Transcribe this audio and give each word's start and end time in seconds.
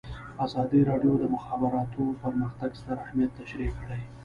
ازادي 0.45 0.81
راډیو 0.89 1.13
د 1.17 1.21
د 1.23 1.25
مخابراتو 1.35 2.03
پرمختګ 2.21 2.69
ستر 2.79 2.97
اهميت 3.05 3.31
تشریح 3.41 3.71
کړی. 3.81 4.01